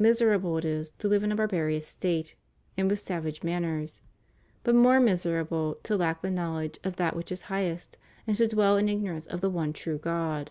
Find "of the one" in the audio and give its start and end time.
9.28-9.72